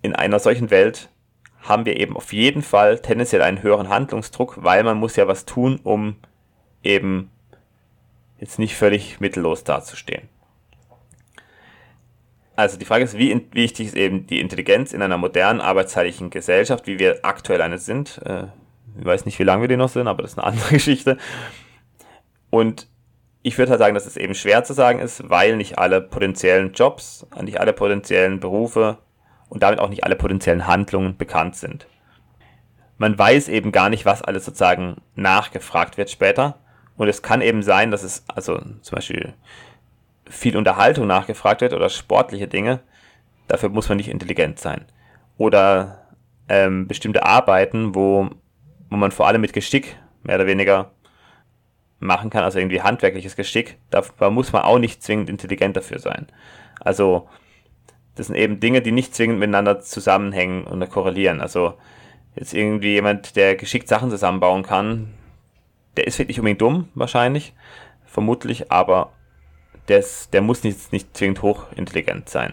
[0.02, 1.08] in einer solchen Welt
[1.62, 5.46] haben wir eben auf jeden Fall tendenziell einen höheren Handlungsdruck, weil man muss ja was
[5.46, 6.16] tun, um
[6.82, 7.30] eben
[8.38, 10.28] jetzt nicht völlig mittellos dazustehen.
[12.56, 16.86] Also die Frage ist, wie wichtig ist eben die Intelligenz in einer modernen arbeitszeitlichen Gesellschaft,
[16.86, 18.20] wie wir aktuell eine sind.
[18.24, 18.44] Äh,
[18.98, 21.18] ich weiß nicht, wie lange wir die noch sind, aber das ist eine andere Geschichte.
[22.50, 22.88] Und
[23.42, 26.72] ich würde halt sagen, dass es eben schwer zu sagen ist, weil nicht alle potenziellen
[26.72, 28.98] Jobs, nicht alle potenziellen Berufe
[29.48, 31.87] und damit auch nicht alle potenziellen Handlungen bekannt sind.
[32.96, 36.59] Man weiß eben gar nicht, was alles sozusagen nachgefragt wird später.
[36.96, 39.35] Und es kann eben sein, dass es also zum Beispiel
[40.26, 42.80] viel Unterhaltung nachgefragt wird oder sportliche Dinge.
[43.48, 44.87] Dafür muss man nicht intelligent sein.
[45.37, 46.07] Oder
[46.48, 48.30] ähm, bestimmte Arbeiten, wo,
[48.94, 50.92] wo man vor allem mit Geschick mehr oder weniger
[51.98, 56.28] machen kann, also irgendwie handwerkliches Geschick, da, muss man auch nicht zwingend intelligent dafür sein.
[56.78, 57.28] Also
[58.14, 61.40] das sind eben Dinge, die nicht zwingend miteinander zusammenhängen und korrelieren.
[61.40, 61.74] Also
[62.37, 65.12] jetzt irgendwie jemand, der geschickt Sachen zusammenbauen kann,
[65.96, 67.52] der ist wirklich unbedingt dumm, wahrscheinlich,
[68.07, 69.12] vermutlich, aber
[69.88, 72.52] des, der muss nicht, nicht zwingend hochintelligent sein.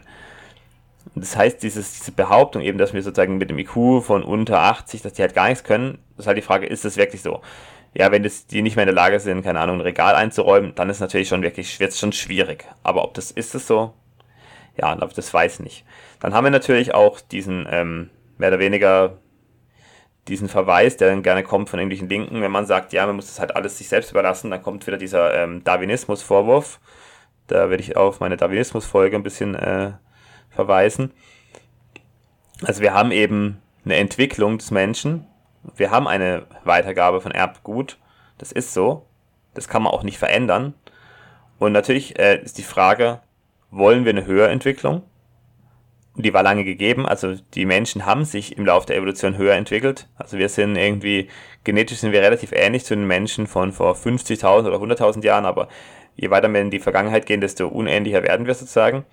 [1.15, 5.01] Das heißt, dieses, diese Behauptung eben, dass wir sozusagen mit dem IQ von unter 80,
[5.01, 7.41] dass die halt gar nichts können, ist halt die Frage, ist das wirklich so?
[7.93, 10.73] Ja, wenn das, die nicht mehr in der Lage sind, keine Ahnung, ein Regal einzuräumen,
[10.75, 12.65] dann ist natürlich schon wirklich, wird es schon schwierig.
[12.83, 13.93] Aber ob das ist es so,
[14.77, 15.85] ja, das weiß nicht.
[16.19, 19.17] Dann haben wir natürlich auch diesen, ähm, mehr oder weniger
[20.27, 23.27] diesen Verweis, der dann gerne kommt von irgendwelchen Linken, wenn man sagt, ja, man muss
[23.27, 26.79] das halt alles sich selbst überlassen, dann kommt wieder dieser ähm, Darwinismus-Vorwurf.
[27.47, 29.93] Da werde ich auf meine Darwinismus-Folge ein bisschen äh,
[30.51, 31.11] verweisen.
[32.63, 35.25] Also wir haben eben eine Entwicklung des Menschen
[35.75, 37.97] Wir haben eine Weitergabe von Erbgut.
[38.37, 39.05] Das ist so.
[39.53, 40.73] Das kann man auch nicht verändern.
[41.59, 43.19] Und natürlich äh, ist die Frage,
[43.69, 45.03] wollen wir eine Höherentwicklung?
[46.15, 47.05] Die war lange gegeben.
[47.05, 50.07] Also die Menschen haben sich im Laufe der Evolution höher entwickelt.
[50.15, 51.29] Also wir sind irgendwie,
[51.63, 55.69] genetisch sind wir relativ ähnlich zu den Menschen von vor 50.000 oder 100.000 Jahren, aber
[56.15, 59.05] je weiter wir in die Vergangenheit gehen, desto unähnlicher werden wir sozusagen.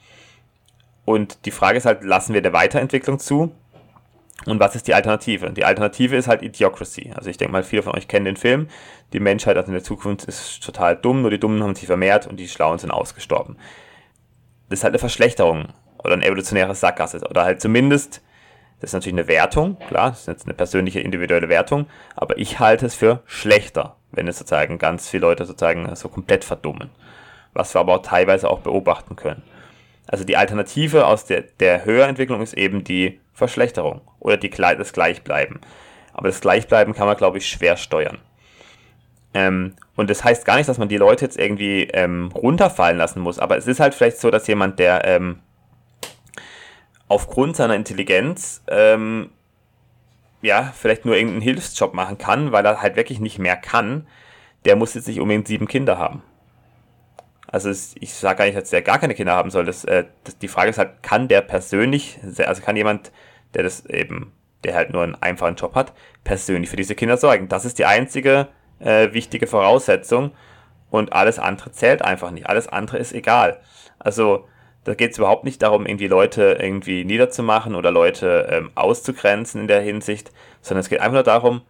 [1.08, 3.50] Und die Frage ist halt, lassen wir der Weiterentwicklung zu?
[4.44, 5.50] Und was ist die Alternative?
[5.52, 7.12] Die Alternative ist halt Idiocracy.
[7.16, 8.68] Also ich denke mal, viele von euch kennen den Film.
[9.14, 12.26] Die Menschheit also in der Zukunft ist total dumm, nur die Dummen haben sich vermehrt
[12.26, 13.56] und die Schlauen sind ausgestorben.
[14.68, 17.26] Das ist halt eine Verschlechterung oder ein evolutionäres Sackgasse.
[17.26, 18.20] Oder halt zumindest,
[18.82, 22.58] das ist natürlich eine Wertung, klar, das ist jetzt eine persönliche, individuelle Wertung, aber ich
[22.58, 26.90] halte es für schlechter, wenn es sozusagen ganz viele Leute sozusagen so komplett verdummen.
[27.54, 29.42] Was wir aber auch teilweise auch beobachten können.
[30.08, 35.60] Also die Alternative aus der, der Höherentwicklung ist eben die Verschlechterung oder die, das Gleichbleiben.
[36.12, 38.18] Aber das Gleichbleiben kann man, glaube ich, schwer steuern.
[39.34, 43.20] Ähm, und das heißt gar nicht, dass man die Leute jetzt irgendwie ähm, runterfallen lassen
[43.20, 45.40] muss, aber es ist halt vielleicht so, dass jemand, der ähm,
[47.08, 49.30] aufgrund seiner Intelligenz ähm,
[50.40, 54.06] ja, vielleicht nur irgendeinen Hilfsjob machen kann, weil er halt wirklich nicht mehr kann,
[54.64, 56.22] der muss jetzt nicht unbedingt sieben Kinder haben.
[57.50, 59.64] Also ich sage gar nicht, dass der gar keine Kinder haben soll.
[59.64, 63.10] Das, äh, das, die Frage ist halt, kann der persönlich, also kann jemand,
[63.54, 64.32] der das eben,
[64.64, 67.48] der halt nur einen einfachen Job hat, persönlich für diese Kinder sorgen?
[67.48, 68.48] Das ist die einzige
[68.80, 70.32] äh, wichtige Voraussetzung
[70.90, 72.46] und alles andere zählt einfach nicht.
[72.46, 73.60] Alles andere ist egal.
[73.98, 74.46] Also
[74.84, 79.68] da geht es überhaupt nicht darum, irgendwie Leute irgendwie niederzumachen oder Leute ähm, auszugrenzen in
[79.68, 81.62] der Hinsicht, sondern es geht einfach nur darum,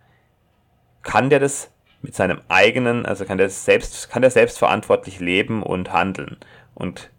[1.02, 1.70] kann der das
[2.02, 6.36] mit seinem eigenen, also kann der selbst, kann der selbstverantwortlich leben und handeln
[6.74, 7.10] und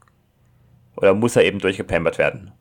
[0.96, 2.52] oder muss er eben durchgepampert werden?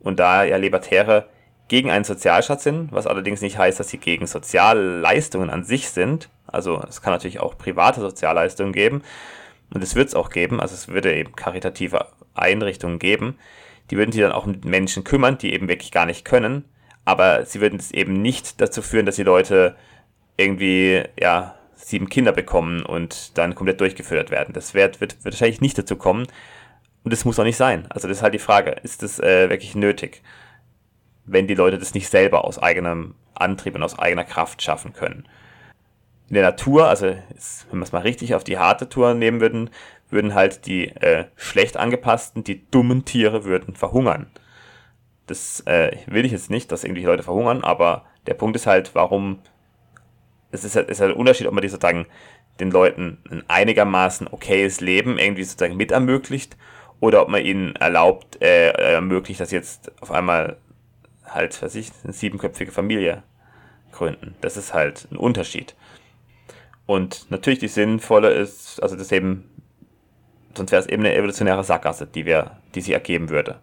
[0.00, 1.28] Und da ja Libertäre
[1.68, 6.28] gegen einen Sozialstaat sind, was allerdings nicht heißt, dass sie gegen Sozialleistungen an sich sind,
[6.46, 9.02] also es kann natürlich auch private Sozialleistungen geben
[9.72, 13.38] und es wird es auch geben, also es würde eben karitative Einrichtungen geben,
[13.90, 16.64] die würden sich dann auch um Menschen kümmern, die eben wirklich gar nicht können,
[17.04, 19.76] aber sie würden es eben nicht dazu führen, dass die Leute
[20.36, 21.55] irgendwie, ja,
[21.86, 24.52] sieben Kinder bekommen und dann komplett durchgefüttert werden.
[24.52, 26.26] Das wird, wird, wird wahrscheinlich nicht dazu kommen
[27.04, 27.86] und das muss auch nicht sein.
[27.90, 30.22] Also das ist halt die Frage, ist das äh, wirklich nötig,
[31.26, 35.28] wenn die Leute das nicht selber aus eigenem Antrieb und aus eigener Kraft schaffen können.
[36.28, 39.40] In der Natur, also jetzt, wenn wir es mal richtig auf die harte Tour nehmen
[39.40, 39.70] würden,
[40.10, 44.26] würden halt die äh, schlecht angepassten, die dummen Tiere würden verhungern.
[45.28, 48.96] Das äh, will ich jetzt nicht, dass irgendwie Leute verhungern, aber der Punkt ist halt,
[48.96, 49.38] warum
[50.56, 52.06] es ist halt, ist halt ein Unterschied, ob man die sozusagen
[52.60, 56.56] den Leuten ein einigermaßen okayes Leben irgendwie sozusagen mit ermöglicht
[57.00, 60.56] oder ob man ihnen erlaubt, äh, ermöglicht, dass jetzt auf einmal
[61.24, 63.22] halt, was ich, eine siebenköpfige Familie
[63.92, 64.34] gründen.
[64.40, 65.74] Das ist halt ein Unterschied.
[66.86, 69.50] Und natürlich die sinnvolle ist, also das eben
[70.56, 73.60] sonst wäre es eben eine evolutionäre Sackgasse, die, wir, die sie ergeben würde.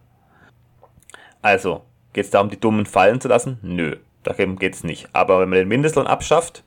[1.42, 3.58] Also, geht es darum, die Dummen fallen zu lassen?
[3.62, 5.08] Nö, darum geht es nicht.
[5.12, 6.64] Aber wenn man den Mindestlohn abschafft,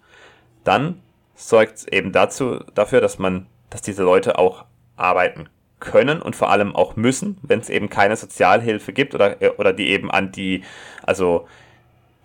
[0.68, 1.02] dann
[1.36, 5.50] sorgt es eben dazu, dafür, dass man, dass diese Leute auch arbeiten
[5.80, 9.90] können und vor allem auch müssen, wenn es eben keine Sozialhilfe gibt oder, oder die
[9.90, 10.64] eben an die,
[11.04, 11.48] also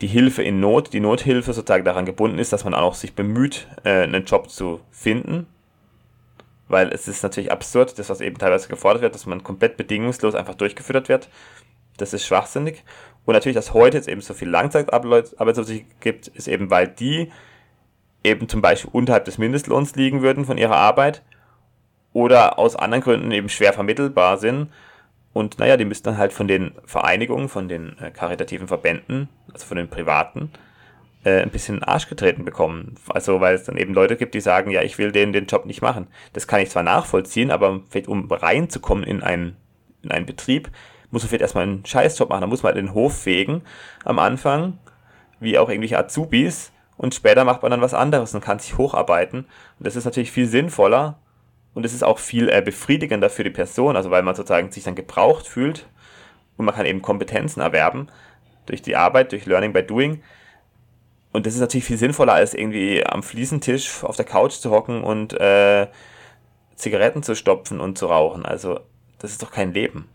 [0.01, 3.69] die Hilfe in Not, die Nothilfe sozusagen daran gebunden ist, dass man auch sich bemüht,
[3.85, 5.47] äh, einen Job zu finden,
[6.69, 10.35] weil es ist natürlich absurd, das, was eben teilweise gefordert wird, dass man komplett bedingungslos
[10.35, 11.29] einfach durchgefüttert wird.
[11.99, 12.83] Das ist schwachsinnig.
[13.27, 17.31] Und natürlich, dass heute jetzt eben so viel Langzeitarbeitslose gibt, ist eben, weil die
[18.25, 21.23] eben zum Beispiel unterhalb des Mindestlohns liegen würden von ihrer Arbeit
[22.13, 24.69] oder aus anderen Gründen eben schwer vermittelbar sind.
[25.33, 29.67] Und naja, die müssten dann halt von den Vereinigungen, von den äh, karitativen Verbänden, also
[29.67, 30.51] von den privaten,
[31.25, 32.97] äh, ein bisschen Arsch getreten bekommen.
[33.09, 35.65] Also weil es dann eben Leute gibt, die sagen, ja, ich will den, den Job
[35.65, 36.07] nicht machen.
[36.35, 39.57] Das kann ich zwar nachvollziehen, aber vielleicht um reinzukommen in einen,
[40.03, 40.71] in einen Betrieb,
[41.11, 42.43] muss man vielleicht erstmal einen Scheißjob machen.
[42.43, 43.63] Da muss man halt den Hof fegen
[44.05, 44.79] am Anfang,
[45.41, 46.73] wie auch irgendwelche Azubis.
[47.03, 49.41] Und später macht man dann was anderes und kann sich hocharbeiten.
[49.41, 51.19] Und das ist natürlich viel sinnvoller
[51.75, 54.85] und es ist auch viel äh, befriedigender für die Person, also weil man sozusagen sich
[54.85, 55.87] dann gebraucht fühlt
[56.57, 58.09] und man kann eben Kompetenzen erwerben
[58.65, 60.23] durch die Arbeit, durch Learning by Doing
[61.33, 65.03] und das ist natürlich viel sinnvoller, als irgendwie am Fliesentisch auf der Couch zu hocken
[65.03, 65.89] und äh,
[66.77, 68.45] Zigaretten zu stopfen und zu rauchen.
[68.45, 68.81] Also,
[69.19, 70.09] das ist doch kein Leben.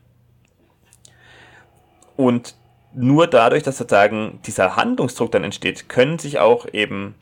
[2.16, 2.56] Und
[2.98, 7.16] nur dadurch, dass sozusagen dieser Handlungsdruck dann entsteht, können sich auch eben,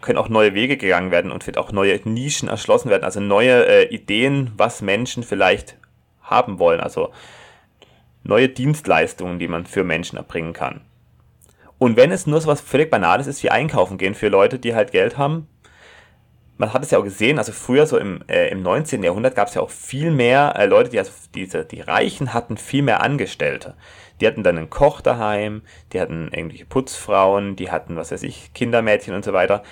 [0.00, 3.66] können auch neue Wege gegangen werden und wird auch neue Nischen erschlossen werden, also neue
[3.66, 5.76] äh, Ideen, was Menschen vielleicht
[6.22, 7.10] haben wollen, also
[8.22, 10.82] neue Dienstleistungen, die man für Menschen erbringen kann.
[11.78, 14.74] Und wenn es nur so was völlig Banales ist wie einkaufen gehen für Leute, die
[14.74, 15.48] halt Geld haben,
[16.58, 19.02] man hat es ja auch gesehen, also früher so im, äh, im 19.
[19.02, 22.56] Jahrhundert gab es ja auch viel mehr äh, Leute, die also diese, die Reichen hatten
[22.56, 23.74] viel mehr Angestellte.
[24.20, 28.52] Die hatten dann einen Koch daheim, die hatten irgendwelche Putzfrauen, die hatten, was weiß ich,
[28.54, 29.62] Kindermädchen und so weiter.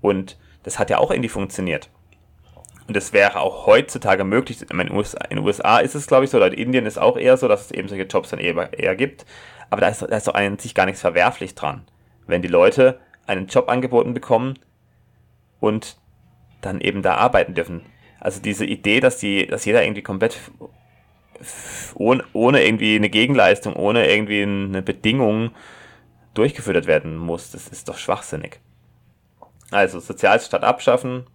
[0.00, 1.90] Und das hat ja auch irgendwie funktioniert.
[2.86, 4.62] Und das wäre auch heutzutage möglich.
[4.70, 7.18] In den USA, in USA ist es, glaube ich, so, oder in Indien ist auch
[7.18, 9.26] eher so, dass es eben solche Jobs dann eher, eher gibt.
[9.68, 11.84] Aber da ist, da ist doch an sich gar nichts verwerflich dran.
[12.26, 14.58] Wenn die Leute einen Job angeboten bekommen
[15.60, 15.98] und
[16.62, 17.82] dann eben da arbeiten dürfen.
[18.20, 20.38] Also diese Idee, dass die, dass jeder irgendwie komplett
[21.94, 25.50] ohne, ohne irgendwie eine Gegenleistung, ohne irgendwie eine Bedingung
[26.34, 28.60] durchgefüttert werden muss, das ist doch schwachsinnig.
[29.70, 31.26] Also Sozialstaat abschaffen,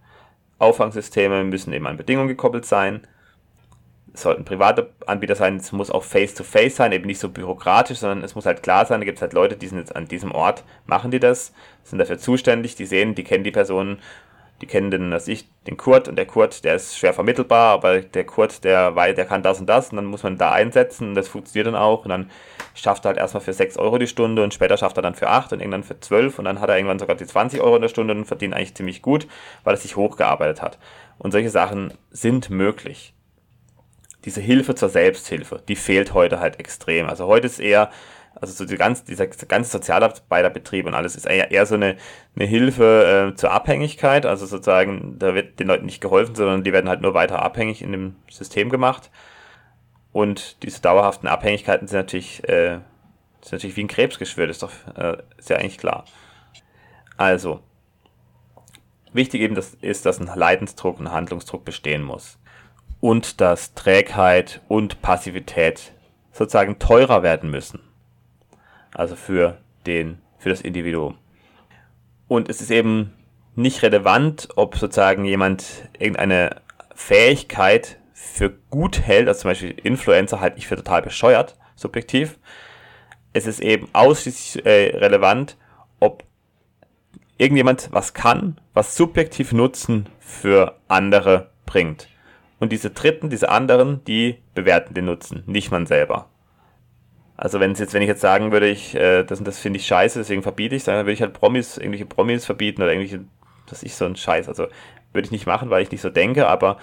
[0.58, 3.06] Auffangsysteme müssen eben an Bedingungen gekoppelt sein.
[4.12, 7.98] Es sollten private Anbieter sein, es muss auch face-to-face -face sein, eben nicht so bürokratisch,
[7.98, 10.06] sondern es muss halt klar sein, da gibt es halt Leute, die sind jetzt an
[10.06, 13.98] diesem Ort, machen die das, sind dafür zuständig, die sehen, die kennen die Personen
[14.64, 18.00] die kennen den, was ich, den Kurt und der Kurt, der ist schwer vermittelbar, aber
[18.00, 21.08] der Kurt, der weiß, der kann das und das und dann muss man da einsetzen
[21.08, 22.30] und das funktioniert dann auch und dann
[22.72, 25.28] schafft er halt erstmal für 6 Euro die Stunde und später schafft er dann für
[25.28, 27.82] 8 und irgendwann für 12 und dann hat er irgendwann sogar die 20 Euro in
[27.82, 29.28] der Stunde und verdient eigentlich ziemlich gut,
[29.64, 30.78] weil er sich hochgearbeitet hat.
[31.18, 33.12] Und solche Sachen sind möglich.
[34.24, 37.06] Diese Hilfe zur Selbsthilfe, die fehlt heute halt extrem.
[37.06, 37.90] Also heute ist eher,
[38.40, 41.96] also so die ganz, dieser ganze Sozialarbeiterbetrieb und alles ist eher, eher so eine,
[42.34, 44.26] eine Hilfe äh, zur Abhängigkeit.
[44.26, 47.82] Also sozusagen, da wird den Leuten nicht geholfen, sondern die werden halt nur weiter abhängig
[47.82, 49.10] in dem System gemacht.
[50.12, 52.80] Und diese dauerhaften Abhängigkeiten sind natürlich, äh,
[53.40, 56.04] sind natürlich wie ein Krebsgeschwür, das ist doch äh, ist ja eigentlich klar.
[57.16, 57.60] Also,
[59.12, 62.38] wichtig eben das ist, dass ein Leidensdruck, ein Handlungsdruck bestehen muss.
[63.00, 65.92] Und dass Trägheit und Passivität
[66.32, 67.80] sozusagen teurer werden müssen
[68.94, 71.18] also für den, für das Individuum.
[72.26, 73.12] Und es ist eben
[73.54, 76.62] nicht relevant, ob sozusagen jemand irgendeine
[76.94, 82.38] Fähigkeit für gut hält, also zum Beispiel Influencer halte ich für total bescheuert, subjektiv.
[83.32, 85.56] Es ist eben ausschließlich äh, relevant,
[86.00, 86.24] ob
[87.36, 92.08] irgendjemand was kann, was subjektiv Nutzen für andere bringt.
[92.60, 96.28] Und diese Dritten, diese anderen, die bewerten den Nutzen, nicht man selber.
[97.36, 99.86] Also wenn es jetzt, wenn ich jetzt sagen würde, ich, äh, das das finde ich
[99.86, 103.24] scheiße, deswegen verbiete ich dann würde ich halt Promis, irgendwelche Promis verbieten oder irgendwelche,
[103.66, 104.48] das ist so ein Scheiß.
[104.48, 104.68] Also
[105.12, 106.78] würde ich nicht machen, weil ich nicht so denke, aber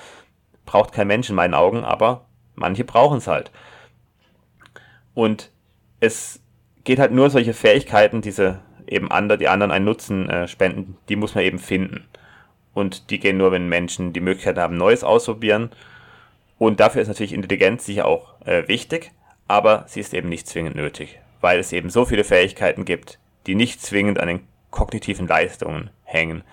[0.66, 3.52] braucht kein Mensch in meinen Augen, aber manche brauchen es halt.
[5.14, 5.52] Und
[6.00, 6.42] es
[6.84, 11.16] geht halt nur solche Fähigkeiten, diese eben andere, die anderen einen Nutzen äh, spenden, die
[11.16, 12.08] muss man eben finden.
[12.74, 15.72] Und die gehen nur, wenn Menschen die Möglichkeit haben, Neues auszuprobieren.
[16.58, 19.12] Und dafür ist natürlich Intelligenz sicher auch äh, wichtig
[19.52, 23.56] aber sie ist eben nicht zwingend nötig, weil es eben so viele Fähigkeiten gibt, die
[23.56, 26.44] nicht zwingend an den kognitiven Leistungen hängen.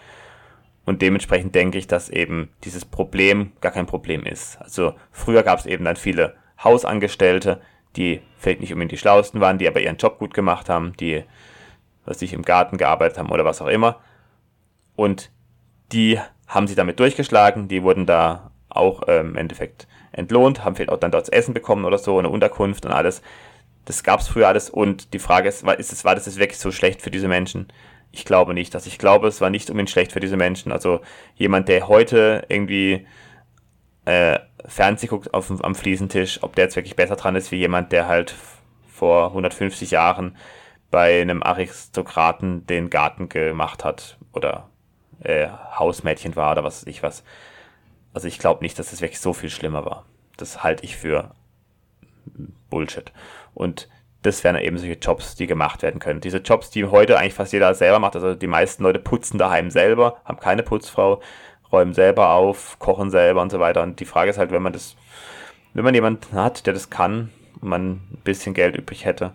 [0.85, 4.61] Und dementsprechend denke ich, dass eben dieses Problem gar kein Problem ist.
[4.61, 6.35] Also früher gab es eben dann viele
[6.65, 7.61] Hausangestellte,
[7.95, 11.23] die vielleicht nicht unbedingt die schlauesten waren, die aber ihren Job gut gemacht haben, die,
[12.05, 14.01] was sich im Garten gearbeitet haben oder was auch immer.
[14.97, 15.31] Und
[15.93, 20.91] die haben sich damit durchgeschlagen, die wurden da auch ähm, im Endeffekt entlohnt, haben vielleicht
[20.91, 23.23] auch dann dort Essen bekommen oder so, eine Unterkunft und alles.
[23.85, 26.39] Das gab es früher alles und die Frage ist, war, ist es, war das jetzt
[26.39, 27.69] wirklich so schlecht für diese Menschen?
[28.11, 28.75] Ich glaube nicht.
[28.75, 30.73] Also ich glaube, es war nicht unbedingt schlecht für diese Menschen.
[30.73, 31.01] Also
[31.37, 33.07] jemand, der heute irgendwie
[34.05, 37.93] äh, Fernsehen guckt auf, am Fliesentisch, ob der jetzt wirklich besser dran ist wie jemand,
[37.93, 38.35] der halt
[38.89, 40.37] vor 150 Jahren
[40.91, 44.69] bei einem Aristokraten den Garten gemacht hat oder
[45.23, 47.25] äh, Hausmädchen war oder was weiß ich was.
[48.13, 50.07] Also ich glaube nicht, dass es wirklich so viel schlimmer war.
[50.37, 51.33] Das halte ich für
[52.71, 53.13] Bullshit.
[53.55, 53.89] Und
[54.23, 56.21] das wären eben solche Jobs, die gemacht werden können.
[56.21, 58.17] Diese Jobs, die heute eigentlich fast jeder selber macht.
[58.17, 61.23] Also die meisten Leute putzen daheim selber, haben keine Putzfrau,
[61.71, 63.83] räumen selber auf, kochen selber und so weiter.
[63.83, 64.97] Und die Frage ist halt, wenn man das,
[65.75, 67.31] wenn man jemanden hat, der das kann
[67.61, 69.35] und man ein bisschen Geld übrig hätte,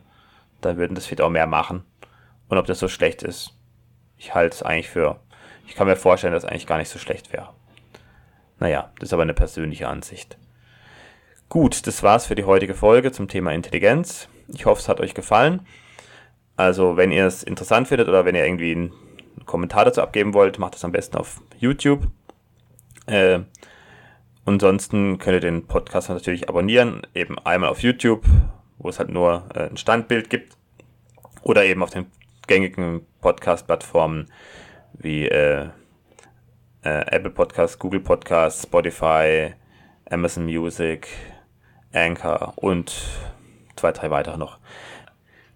[0.61, 1.84] dann würden das vielleicht auch mehr machen.
[2.49, 3.53] Und ob das so schlecht ist,
[4.17, 5.19] ich halte es eigentlich für,
[5.67, 7.49] ich kann mir vorstellen, dass es eigentlich gar nicht so schlecht wäre.
[8.64, 10.38] Naja, das ist aber eine persönliche Ansicht.
[11.49, 14.30] Gut, das war's für die heutige Folge zum Thema Intelligenz.
[14.47, 15.68] Ich hoffe, es hat euch gefallen.
[16.55, 18.93] Also, wenn ihr es interessant findet oder wenn ihr irgendwie einen
[19.45, 22.07] Kommentar dazu abgeben wollt, macht das am besten auf YouTube.
[23.05, 23.41] Äh,
[24.45, 28.24] ansonsten könnt ihr den Podcast natürlich abonnieren, eben einmal auf YouTube,
[28.78, 30.55] wo es halt nur äh, ein Standbild gibt,
[31.41, 32.05] oder eben auf den
[32.47, 34.32] gängigen Podcast-Plattformen
[34.93, 35.68] wie äh,
[36.84, 39.53] äh, Apple Podcasts, Google Podcasts, Spotify,
[40.09, 41.07] Amazon Music,
[41.91, 42.93] Anchor und
[43.75, 44.59] zwei, drei weitere noch.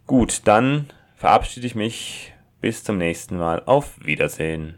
[0.06, 2.34] Gut, dann verabschiede ich mich.
[2.60, 3.62] Bis zum nächsten Mal.
[3.66, 4.78] Auf Wiedersehen.